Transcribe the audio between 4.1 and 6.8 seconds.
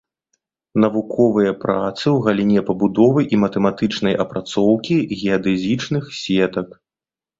апрацоўкі геадэзічных сетак.